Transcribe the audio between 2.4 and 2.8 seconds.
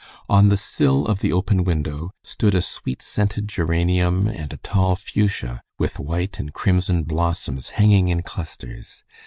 a